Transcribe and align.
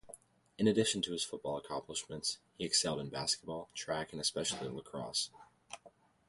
In 0.57 0.67
addition 0.67 1.03
to 1.03 1.11
his 1.11 1.23
football 1.23 1.57
accomplishments, 1.59 2.39
he 2.57 2.65
excelled 2.65 2.99
in 3.01 3.09
basketball, 3.09 3.69
track, 3.75 4.11
and 4.13 4.19
especially 4.19 4.67
lacrosse. 4.67 5.29